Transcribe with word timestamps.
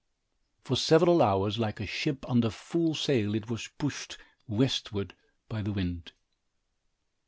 For 0.63 0.75
several 0.75 1.21
hours, 1.21 1.59
like 1.59 1.79
a 1.79 1.85
ship 1.85 2.27
under 2.27 2.49
full 2.49 2.95
sail, 2.95 3.35
it 3.35 3.51
was 3.51 3.69
pushed 3.77 4.17
westward 4.47 5.13
by 5.47 5.61
the 5.61 5.73
wind. 5.73 6.11